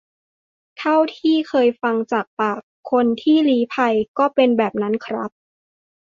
[0.77, 2.59] เท่าที่เคยฟังจากปาก
[2.91, 5.31] คนที่ลี้ภัย ก็เป็นแบบนั้นครับ